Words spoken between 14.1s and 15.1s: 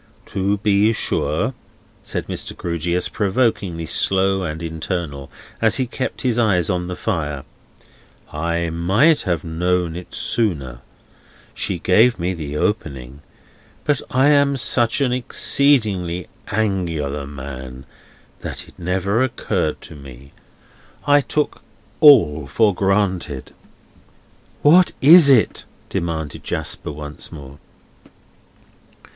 am such